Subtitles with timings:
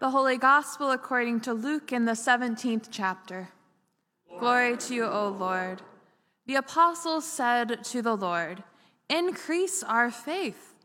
[0.00, 3.48] The Holy Gospel according to Luke in the 17th chapter.
[4.38, 5.82] Glory to you, O Lord.
[6.46, 8.62] The apostles said to the Lord,
[9.10, 10.76] Increase our faith.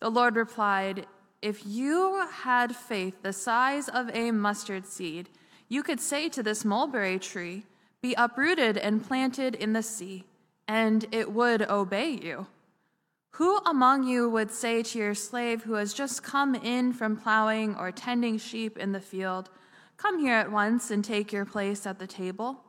[0.00, 1.06] The Lord replied,
[1.40, 5.30] If you had faith the size of a mustard seed,
[5.70, 7.64] you could say to this mulberry tree,
[8.02, 10.26] Be uprooted and planted in the sea,
[10.68, 12.46] and it would obey you.
[13.32, 17.76] Who among you would say to your slave who has just come in from plowing
[17.76, 19.50] or tending sheep in the field,
[19.98, 22.62] Come here at once and take your place at the table?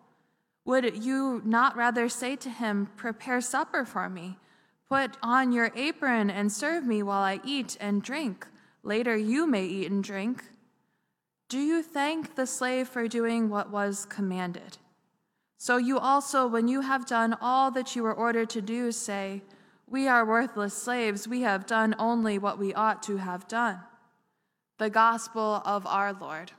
[0.65, 4.37] Would you not rather say to him, Prepare supper for me?
[4.89, 8.47] Put on your apron and serve me while I eat and drink.
[8.81, 10.43] Later you may eat and drink.
[11.49, 14.77] Do you thank the slave for doing what was commanded?
[15.57, 19.43] So you also, when you have done all that you were ordered to do, say,
[19.89, 21.27] we are worthless slaves.
[21.27, 23.79] We have done only what we ought to have done.
[24.77, 26.51] The gospel of our Lord.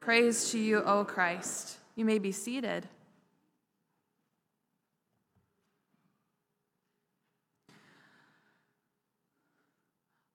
[0.00, 1.78] Praise to you, O Christ.
[1.96, 2.88] You may be seated.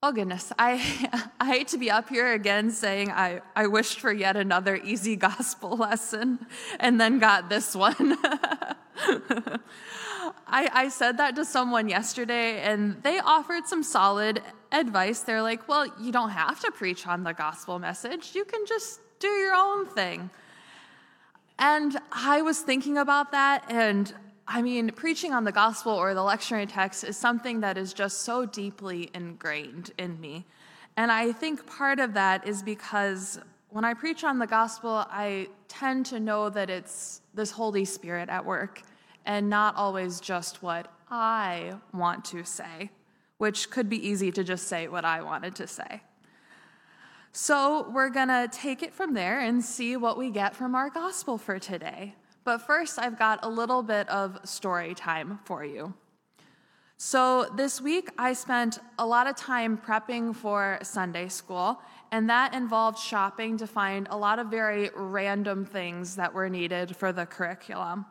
[0.05, 0.51] Oh, goodness.
[0.59, 4.75] I, I hate to be up here again saying I, I wished for yet another
[4.75, 6.45] easy gospel lesson
[6.81, 8.17] and then got this one.
[10.47, 14.41] I, I said that to someone yesterday, and they offered some solid
[14.71, 15.21] advice.
[15.21, 18.99] They're like, well, you don't have to preach on the gospel message, you can just
[19.19, 20.29] do your own thing.
[21.59, 24.13] And I was thinking about that, and
[24.47, 28.23] I mean, preaching on the gospel or the lectionary text is something that is just
[28.23, 30.45] so deeply ingrained in me.
[30.97, 35.47] And I think part of that is because when I preach on the gospel, I
[35.67, 38.81] tend to know that it's this Holy Spirit at work
[39.25, 42.89] and not always just what I want to say,
[43.37, 46.01] which could be easy to just say what I wanted to say.
[47.31, 50.89] So we're going to take it from there and see what we get from our
[50.89, 52.15] gospel for today.
[52.43, 55.93] But first, I've got a little bit of story time for you.
[56.97, 61.81] So this week, I spent a lot of time prepping for Sunday school,
[62.11, 66.95] and that involved shopping to find a lot of very random things that were needed
[66.95, 68.05] for the curriculum.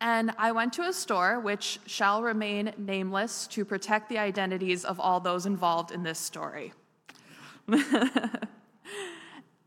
[0.00, 5.00] And I went to a store which shall remain nameless to protect the identities of
[5.00, 6.72] all those involved in this story.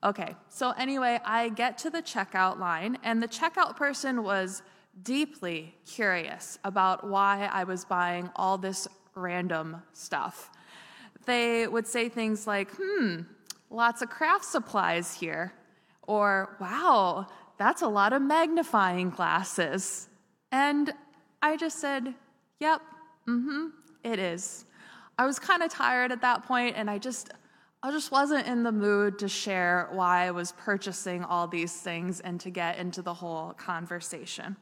[0.03, 4.63] okay, so anyway, I get to the checkout line, and the checkout person was
[5.03, 10.49] deeply curious about why I was buying all this random stuff.
[11.25, 13.21] They would say things like, hmm,
[13.69, 15.53] lots of craft supplies here,
[16.03, 17.27] or wow,
[17.57, 20.07] that's a lot of magnifying glasses.
[20.51, 20.93] And
[21.41, 22.13] I just said,
[22.59, 22.81] Yep,
[23.27, 23.67] mm hmm,
[24.03, 24.65] it is.
[25.17, 27.31] I was kind of tired at that point, and I just,
[27.83, 32.19] I just wasn't in the mood to share why I was purchasing all these things
[32.19, 34.55] and to get into the whole conversation.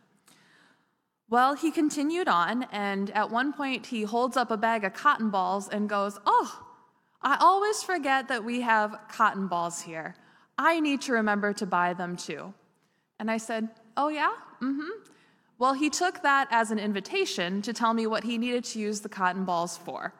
[1.29, 5.29] Well, he continued on, and at one point he holds up a bag of cotton
[5.29, 6.65] balls and goes, Oh,
[7.21, 10.15] I always forget that we have cotton balls here.
[10.57, 12.53] I need to remember to buy them too.
[13.19, 14.31] And I said, Oh, yeah?
[14.61, 15.11] Mm hmm.
[15.59, 19.01] Well, he took that as an invitation to tell me what he needed to use
[19.01, 20.13] the cotton balls for.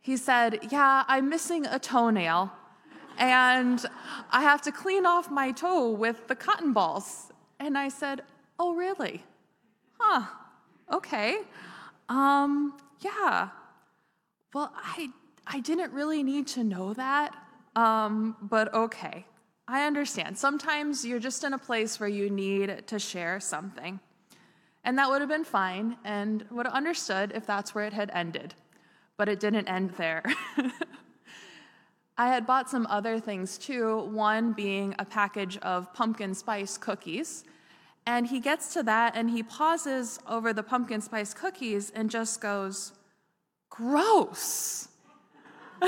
[0.00, 2.50] He said, Yeah, I'm missing a toenail,
[3.18, 3.84] and
[4.30, 7.30] I have to clean off my toe with the cotton balls.
[7.58, 8.22] And I said,
[8.58, 9.22] Oh, really?
[9.98, 10.22] Huh,
[10.90, 11.40] okay.
[12.08, 13.50] Um, yeah.
[14.54, 15.10] Well, I,
[15.46, 17.34] I didn't really need to know that,
[17.76, 19.26] um, but okay.
[19.68, 20.38] I understand.
[20.38, 24.00] Sometimes you're just in a place where you need to share something.
[24.84, 28.10] And that would have been fine and would have understood if that's where it had
[28.14, 28.54] ended.
[29.16, 30.22] But it didn't end there.
[32.16, 37.44] I had bought some other things too, one being a package of pumpkin spice cookies.
[38.06, 42.40] And he gets to that and he pauses over the pumpkin spice cookies and just
[42.40, 42.92] goes,
[43.68, 44.88] Gross.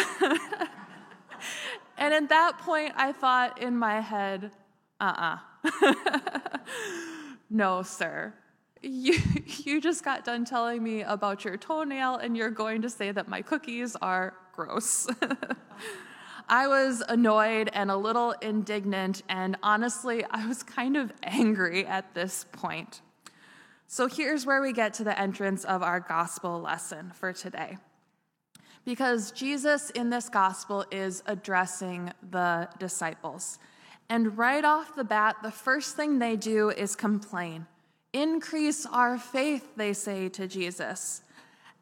[1.99, 4.53] and at that point, I thought in my head,
[5.01, 5.81] uh uh-uh.
[5.83, 6.59] uh
[7.51, 8.35] no, sir
[8.83, 9.19] you,
[9.65, 13.29] you just got done telling me about your toenail and you're going to say that
[13.29, 15.09] my cookies are gross.
[16.49, 22.15] I was annoyed and a little indignant, and honestly, I was kind of angry at
[22.15, 23.01] this point.
[23.87, 27.79] So here's where we get to the entrance of our gospel lesson for today.
[28.85, 33.59] Because Jesus in this gospel is addressing the disciples.
[34.09, 37.67] And right off the bat, the first thing they do is complain.
[38.13, 41.23] Increase our faith, they say to Jesus.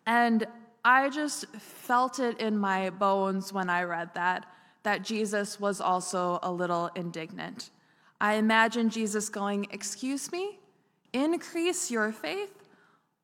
[0.06, 0.46] And
[0.84, 4.46] I just felt it in my bones when I read that
[4.82, 7.70] that Jesus was also a little indignant.
[8.20, 10.58] I imagine Jesus going, Excuse me?
[11.12, 12.68] Increase your faith?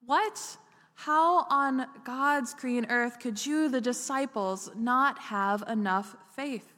[0.05, 0.59] What?
[0.95, 6.73] How on God's green earth could you, the disciples, not have enough faith?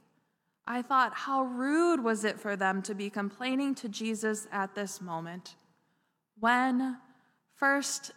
[0.66, 5.00] I thought, how rude was it for them to be complaining to Jesus at this
[5.00, 5.54] moment?
[6.40, 6.99] When,
[7.55, 8.12] first,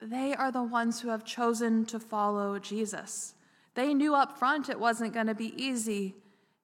[0.00, 3.34] they are the ones who have chosen to follow Jesus.
[3.74, 6.16] They knew up front it wasn't going to be easy.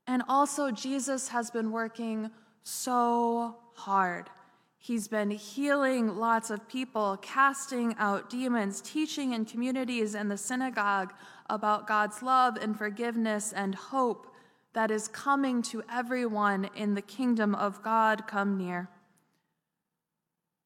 [0.07, 2.31] And also, Jesus has been working
[2.63, 4.31] so hard.
[4.79, 11.13] He's been healing lots of people, casting out demons, teaching in communities and the synagogue
[11.51, 14.33] about God's love and forgiveness and hope
[14.75, 18.89] that is coming to everyone in the kingdom of God come near.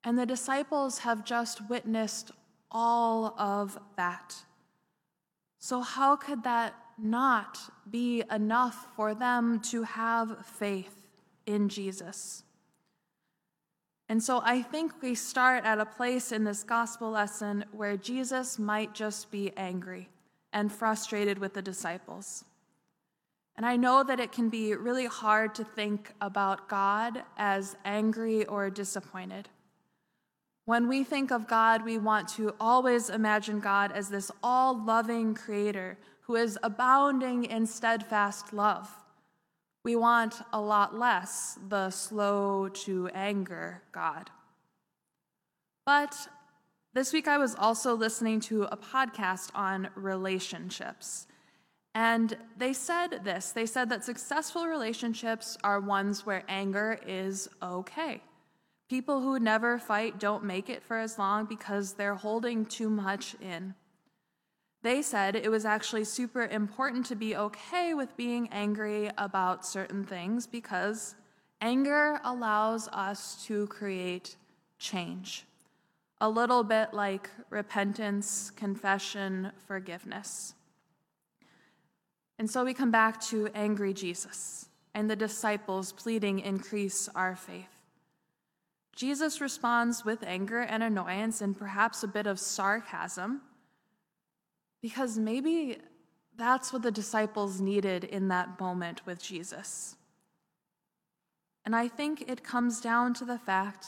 [0.04, 2.30] And the disciples have just witnessed
[2.70, 4.34] all of that.
[5.58, 7.58] So, how could that not
[7.90, 10.96] be enough for them to have faith
[11.46, 12.44] in Jesus?
[14.10, 18.58] And so I think we start at a place in this gospel lesson where Jesus
[18.58, 20.08] might just be angry
[20.52, 22.44] and frustrated with the disciples.
[23.54, 28.44] And I know that it can be really hard to think about God as angry
[28.46, 29.48] or disappointed.
[30.64, 35.34] When we think of God, we want to always imagine God as this all loving
[35.34, 38.88] creator who is abounding in steadfast love.
[39.82, 44.30] We want a lot less the slow to anger God.
[45.86, 46.14] But
[46.92, 51.26] this week I was also listening to a podcast on relationships.
[51.94, 58.22] And they said this they said that successful relationships are ones where anger is okay.
[58.90, 63.36] People who never fight don't make it for as long because they're holding too much
[63.40, 63.72] in.
[64.82, 70.02] They said it was actually super important to be okay with being angry about certain
[70.02, 71.14] things because
[71.60, 74.34] anger allows us to create
[74.80, 75.44] change.
[76.20, 80.54] A little bit like repentance, confession, forgiveness.
[82.40, 87.79] And so we come back to angry Jesus and the disciples pleading, Increase our faith.
[89.00, 93.40] Jesus responds with anger and annoyance and perhaps a bit of sarcasm
[94.82, 95.78] because maybe
[96.36, 99.96] that's what the disciples needed in that moment with Jesus.
[101.64, 103.86] And I think it comes down to the fact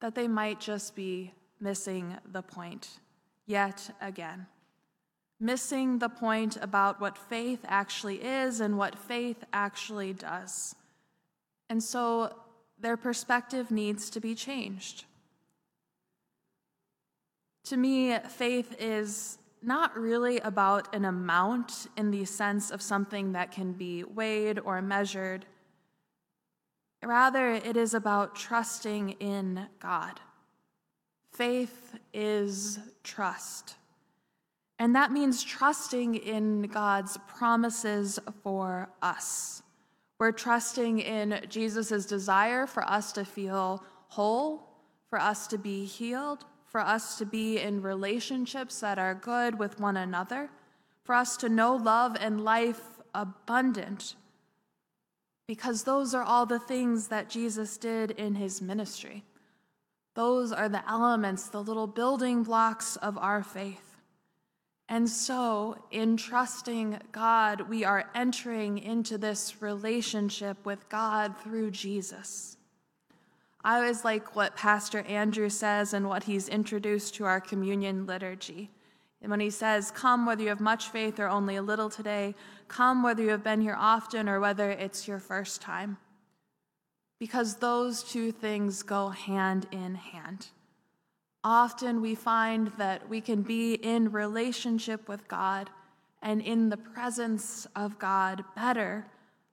[0.00, 2.98] that they might just be missing the point
[3.46, 4.48] yet again.
[5.38, 10.74] Missing the point about what faith actually is and what faith actually does.
[11.70, 12.32] And so
[12.78, 15.04] their perspective needs to be changed.
[17.64, 23.50] To me, faith is not really about an amount in the sense of something that
[23.50, 25.46] can be weighed or measured.
[27.02, 30.20] Rather, it is about trusting in God.
[31.32, 33.76] Faith is trust.
[34.78, 39.62] And that means trusting in God's promises for us.
[40.18, 44.68] We're trusting in Jesus' desire for us to feel whole,
[45.10, 49.78] for us to be healed, for us to be in relationships that are good with
[49.78, 50.50] one another,
[51.04, 52.80] for us to know love and life
[53.14, 54.16] abundant,
[55.46, 59.22] because those are all the things that Jesus did in his ministry.
[60.14, 63.85] Those are the elements, the little building blocks of our faith.
[64.88, 72.56] And so, in trusting God, we are entering into this relationship with God through Jesus.
[73.64, 78.70] I always like what Pastor Andrew says and what he's introduced to our communion liturgy.
[79.20, 82.36] And when he says, Come whether you have much faith or only a little today,
[82.68, 85.96] come whether you have been here often or whether it's your first time.
[87.18, 90.46] Because those two things go hand in hand.
[91.48, 95.70] Often we find that we can be in relationship with God
[96.20, 99.06] and in the presence of God better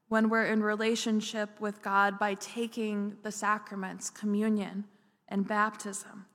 [0.07, 4.85] when we're in relationship with God by taking the sacraments, communion,
[5.29, 6.25] and baptism,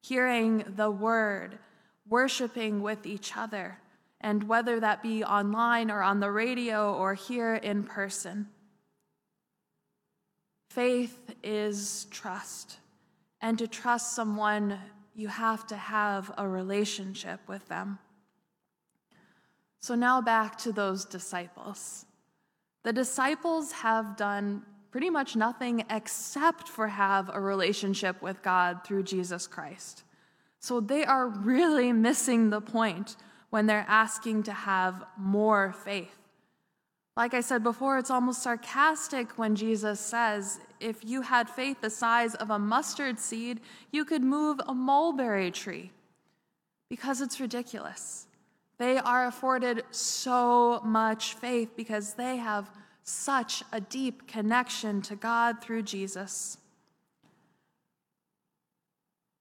[0.00, 1.58] hearing the word,
[2.08, 3.80] worshiping with each other,
[4.18, 8.48] and whether that be online or on the radio or here in person.
[10.70, 12.78] Faith is trust.
[13.42, 14.78] And to trust someone,
[15.14, 17.98] you have to have a relationship with them.
[19.80, 22.06] So now back to those disciples.
[22.84, 29.02] The disciples have done pretty much nothing except for have a relationship with God through
[29.04, 30.04] Jesus Christ.
[30.60, 33.16] So they are really missing the point
[33.50, 36.21] when they're asking to have more faith.
[37.16, 41.90] Like I said before, it's almost sarcastic when Jesus says, if you had faith the
[41.90, 45.90] size of a mustard seed, you could move a mulberry tree.
[46.88, 48.26] Because it's ridiculous.
[48.78, 52.70] They are afforded so much faith because they have
[53.04, 56.56] such a deep connection to God through Jesus.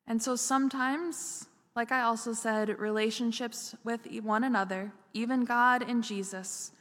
[0.08, 6.72] And so sometimes, like I also said, relationships with one another, even God and Jesus,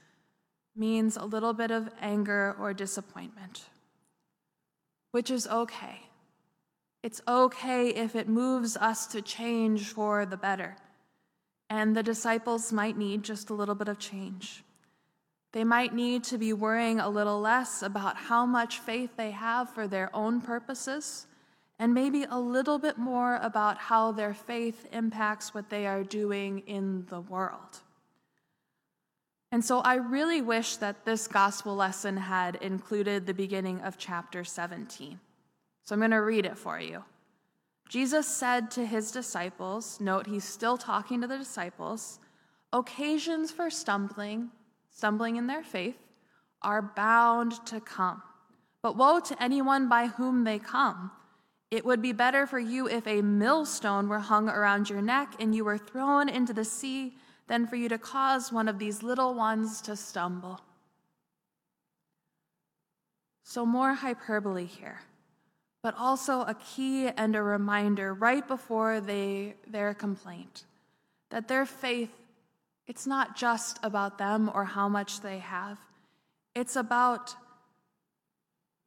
[0.77, 3.65] means a little bit of anger or disappointment,
[5.11, 6.01] which is okay.
[7.03, 10.77] It's okay if it moves us to change for the better.
[11.69, 14.63] And the disciples might need just a little bit of change.
[15.53, 19.71] They might need to be worrying a little less about how much faith they have
[19.71, 21.27] for their own purposes,
[21.79, 26.61] and maybe a little bit more about how their faith impacts what they are doing
[26.67, 27.81] in the world.
[29.53, 34.45] And so I really wish that this gospel lesson had included the beginning of chapter
[34.45, 35.19] 17.
[35.83, 37.05] So I'm going to read it for you.
[37.89, 42.21] Jesus said to his disciples, note he's still talking to the disciples,
[42.73, 44.51] occasions for stumbling,
[44.91, 45.99] stumbling in their faith,
[46.63, 48.23] are bound to come.
[48.83, 51.11] But woe to anyone by whom they come.
[51.73, 55.53] It would be better for you if a millstone were hung around your neck and
[55.53, 57.15] you were thrown into the sea
[57.51, 60.61] than for you to cause one of these little ones to stumble.
[63.43, 65.01] So, more hyperbole here,
[65.83, 70.63] but also a key and a reminder right before they, their complaint
[71.31, 72.13] that their faith,
[72.87, 75.77] it's not just about them or how much they have,
[76.55, 77.35] it's about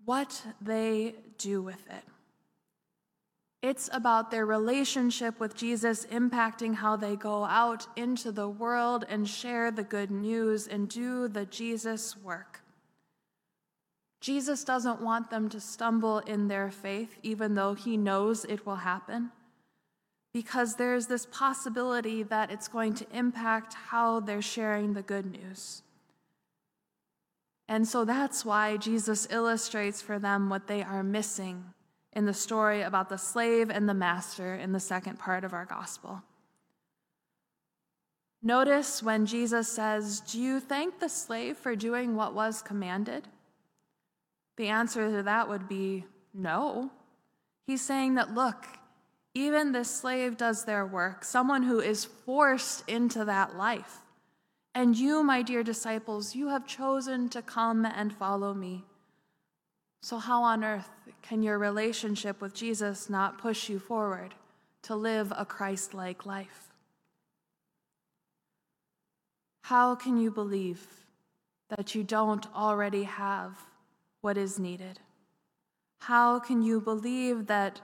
[0.06, 2.13] what they do with it.
[3.64, 9.26] It's about their relationship with Jesus impacting how they go out into the world and
[9.26, 12.60] share the good news and do the Jesus work.
[14.20, 18.76] Jesus doesn't want them to stumble in their faith, even though he knows it will
[18.76, 19.32] happen,
[20.34, 25.84] because there's this possibility that it's going to impact how they're sharing the good news.
[27.70, 31.64] And so that's why Jesus illustrates for them what they are missing
[32.14, 35.66] in the story about the slave and the master in the second part of our
[35.66, 36.22] gospel.
[38.42, 43.28] Notice when Jesus says, Do you thank the slave for doing what was commanded?
[44.58, 46.92] The answer to that would be no.
[47.66, 48.66] He's saying that, look,
[49.34, 54.00] even this slave does their work, someone who is forced into that life.
[54.76, 58.84] And you, my dear disciples, you have chosen to come and follow me.
[60.04, 60.90] So, how on earth
[61.22, 64.34] can your relationship with Jesus not push you forward
[64.82, 66.74] to live a Christ like life?
[69.62, 70.86] How can you believe
[71.70, 73.58] that you don't already have
[74.20, 75.00] what is needed?
[76.00, 77.80] How can you believe that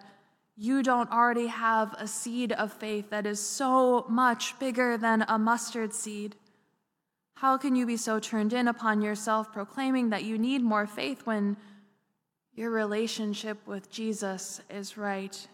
[0.57, 5.39] you don't already have a seed of faith that is so much bigger than a
[5.39, 6.35] mustard seed?
[7.35, 11.25] How can you be so turned in upon yourself, proclaiming that you need more faith
[11.25, 11.55] when
[12.59, 15.47] your relationship with Jesus is right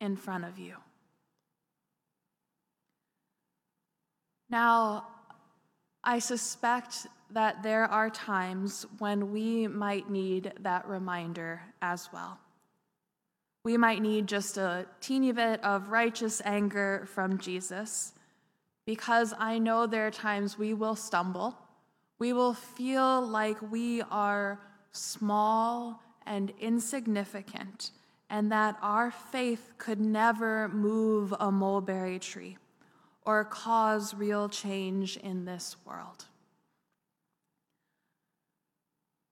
[0.00, 0.76] in front of you.
[4.48, 5.08] Now,
[6.02, 12.38] I suspect that there are times when we might need that reminder as well.
[13.62, 18.14] We might need just a teeny bit of righteous anger from Jesus
[18.86, 21.58] because I know there are times we will stumble.
[22.18, 24.58] We will feel like we are
[24.92, 27.90] small and insignificant,
[28.30, 32.58] and that our faith could never move a mulberry tree
[33.24, 36.26] or cause real change in this world.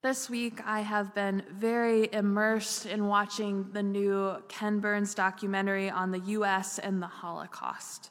[0.03, 6.13] This week, I have been very immersed in watching the new Ken Burns documentary on
[6.13, 8.11] the US and the Holocaust.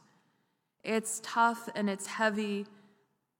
[0.83, 2.67] It's tough and it's heavy,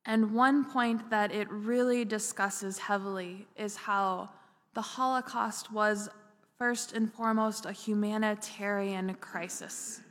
[0.05, 4.29] and one point that it really discusses heavily is how
[4.75, 6.09] the Holocaust was
[6.57, 10.01] first and foremost a humanitarian crisis.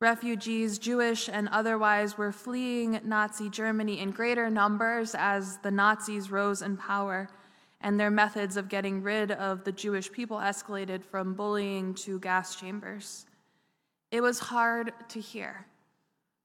[0.00, 6.60] Refugees, Jewish and otherwise, were fleeing Nazi Germany in greater numbers as the Nazis rose
[6.60, 7.28] in power,
[7.80, 12.56] and their methods of getting rid of the Jewish people escalated from bullying to gas
[12.56, 13.24] chambers.
[14.10, 15.66] It was hard to hear,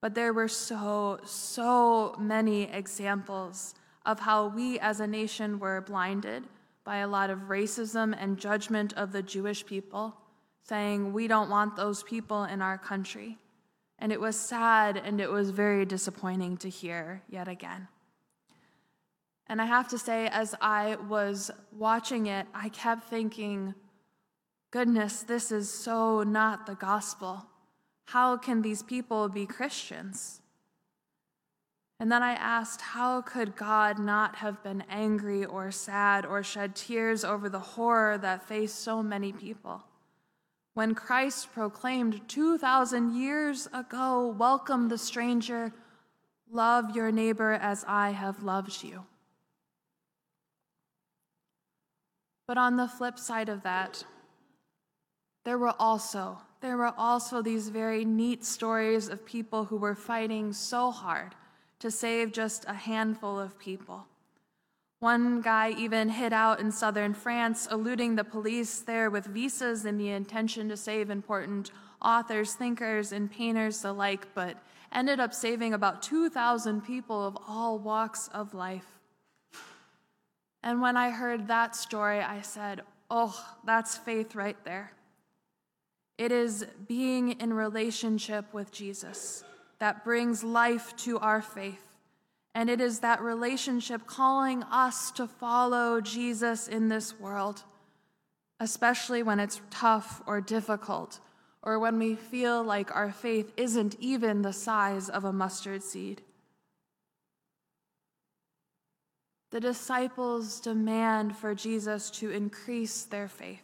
[0.01, 3.75] but there were so, so many examples
[4.05, 6.45] of how we as a nation were blinded
[6.89, 10.15] by a lot of racism and judgment of the Jewish people,
[10.63, 13.38] saying, We don't want those people in our country.
[14.00, 17.89] And it was sad and it was very disappointing to hear yet again.
[19.46, 23.75] And I have to say, as I was watching it, I kept thinking,
[24.72, 27.46] goodness, this is so not the gospel.
[28.05, 30.38] How can these people be Christians?
[32.00, 36.74] And then I asked, how could God not have been angry or sad or shed
[36.74, 39.84] tears over the horror that faced so many people?
[40.74, 45.74] When Christ proclaimed 2,000 years ago, Welcome the stranger,
[46.50, 49.06] love your neighbor as I have loved you.
[52.48, 54.06] But on the flip side of that,
[55.44, 60.51] there were also there were also these very neat stories of people who were fighting
[60.51, 61.34] so hard
[61.79, 64.05] to save just a handful of people.
[65.00, 70.00] One guy even hid out in southern France, eluding the police there with visas and
[70.00, 71.71] the intention to save important
[72.01, 74.57] authors, thinkers, and painters alike, but
[74.91, 79.00] ended up saving about 2,000 people of all walks of life.
[80.63, 82.81] And when I heard that story, I said,
[83.12, 84.91] Oh, that's faith right there.
[86.17, 89.43] It is being in relationship with Jesus
[89.79, 91.83] that brings life to our faith.
[92.53, 97.63] And it is that relationship calling us to follow Jesus in this world,
[98.59, 101.19] especially when it's tough or difficult,
[101.62, 106.21] or when we feel like our faith isn't even the size of a mustard seed.
[109.51, 113.63] The disciples demand for Jesus to increase their faith.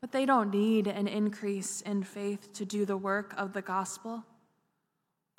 [0.00, 4.24] But they don't need an increase in faith to do the work of the gospel.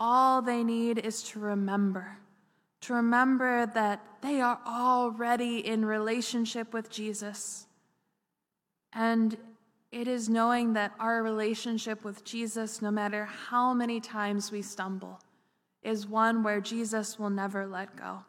[0.01, 2.17] All they need is to remember,
[2.81, 7.67] to remember that they are already in relationship with Jesus.
[8.93, 9.35] And
[9.91, 15.19] it is knowing that our relationship with Jesus, no matter how many times we stumble,
[15.83, 18.23] is one where Jesus will never let go.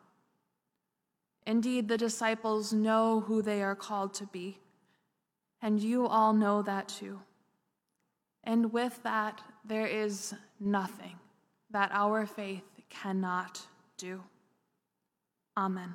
[1.47, 4.59] Indeed, the disciples know who they are called to be,
[5.63, 7.21] and you all know that too.
[8.43, 11.19] And with that, there is nothing
[11.71, 13.61] that our faith cannot
[13.97, 14.23] do.
[15.57, 15.95] Amen.